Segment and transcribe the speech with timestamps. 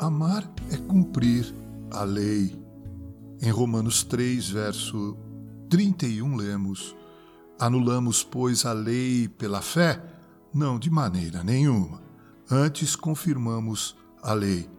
[0.00, 1.54] Amar é cumprir
[1.90, 2.58] a lei.
[3.42, 5.14] Em Romanos 3, verso
[5.68, 6.96] 31, lemos:
[7.58, 10.02] Anulamos, pois, a lei pela fé?
[10.54, 12.00] Não, de maneira nenhuma.
[12.50, 14.77] Antes confirmamos a lei.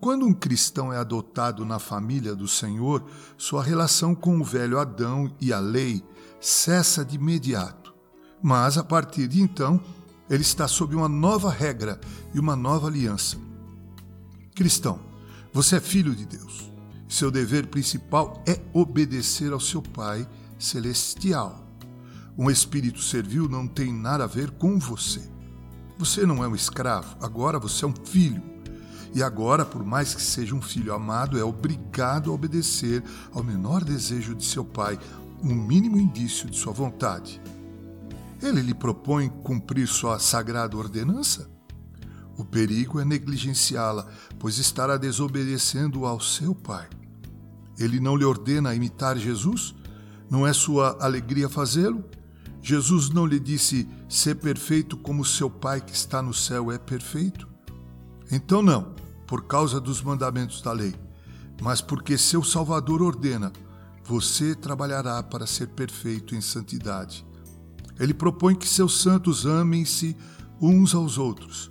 [0.00, 3.04] Quando um cristão é adotado na família do Senhor,
[3.36, 6.04] sua relação com o velho Adão e a lei
[6.40, 7.94] cessa de imediato.
[8.42, 9.80] Mas, a partir de então,
[10.28, 11.98] ele está sob uma nova regra
[12.34, 13.38] e uma nova aliança.
[14.54, 15.00] Cristão,
[15.52, 16.70] você é filho de Deus.
[17.08, 21.64] Seu dever principal é obedecer ao seu Pai celestial.
[22.36, 25.22] Um espírito servil não tem nada a ver com você.
[25.98, 28.55] Você não é um escravo, agora você é um filho.
[29.16, 33.02] E agora, por mais que seja um filho amado, é obrigado a obedecer
[33.32, 34.98] ao menor desejo de seu pai,
[35.42, 37.40] um mínimo indício de sua vontade.
[38.42, 41.48] Ele lhe propõe cumprir sua sagrada ordenança?
[42.36, 44.06] O perigo é negligenciá-la,
[44.38, 46.86] pois estará desobedecendo ao seu Pai.
[47.78, 49.74] Ele não lhe ordena imitar Jesus?
[50.28, 52.04] Não é sua alegria fazê-lo?
[52.60, 57.48] Jesus não lhe disse ser perfeito como seu Pai que está no céu é perfeito?
[58.30, 58.94] Então, não,
[59.26, 60.94] por causa dos mandamentos da lei,
[61.60, 63.52] mas porque seu Salvador ordena:
[64.04, 67.26] você trabalhará para ser perfeito em santidade.
[67.98, 70.16] Ele propõe que seus santos amem-se
[70.60, 71.70] uns aos outros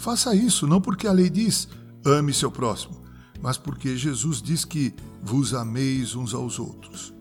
[0.00, 1.68] Faça isso não porque a lei diz
[2.06, 3.02] ame seu próximo,
[3.42, 7.12] mas porque Jesus diz que vos ameis uns aos outros.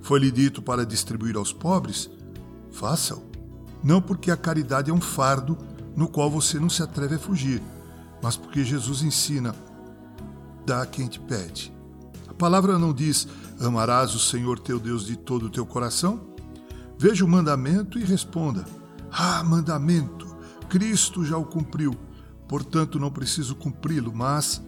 [0.00, 2.08] Foi-lhe dito para distribuir aos pobres?
[2.72, 3.22] Faça-o.
[3.84, 5.58] Não porque a caridade é um fardo
[5.94, 7.62] no qual você não se atreve a fugir,
[8.22, 9.54] mas porque Jesus ensina:
[10.64, 11.72] dá a quem te pede.
[12.28, 13.26] A palavra não diz
[13.60, 16.34] amarás o Senhor teu Deus de todo o teu coração?
[16.98, 18.64] Veja o mandamento e responda:
[19.10, 20.26] Ah, mandamento!
[20.68, 21.96] Cristo já o cumpriu
[22.48, 24.62] portanto não preciso cumpri-lo, mas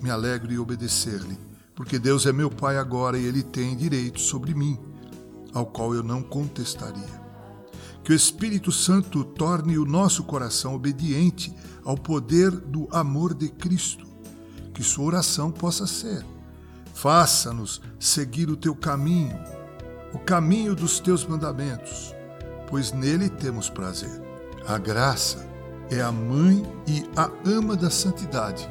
[0.00, 1.38] me alegro em obedecer-lhe,
[1.74, 4.78] porque Deus é meu Pai agora e Ele tem direito sobre mim,
[5.52, 7.27] ao qual eu não contestaria.
[8.08, 11.54] Que o Espírito Santo torne o nosso coração obediente
[11.84, 14.06] ao poder do amor de Cristo.
[14.72, 16.24] Que sua oração possa ser:
[16.94, 19.38] faça-nos seguir o teu caminho,
[20.14, 22.14] o caminho dos teus mandamentos,
[22.66, 24.22] pois nele temos prazer.
[24.66, 25.46] A graça
[25.90, 28.66] é a mãe e a ama da santidade,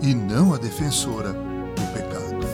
[0.00, 2.46] e não a defensora do pecado.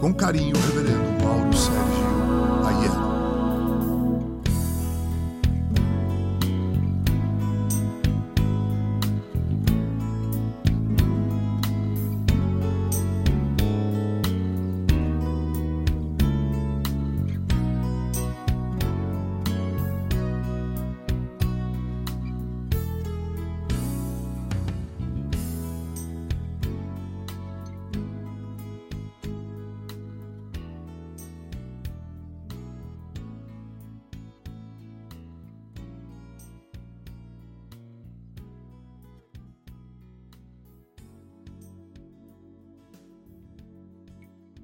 [0.00, 2.15] Com carinho, Reverendo Mauro Sérgio